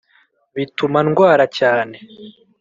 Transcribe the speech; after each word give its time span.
bituma 0.55 0.99
ndwara 1.07 1.45
cyane 1.57 1.97